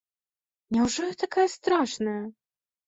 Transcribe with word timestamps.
Няўжо 0.77 1.01
я 1.11 1.15
такая 1.27 1.47
страшная?! 1.59 2.21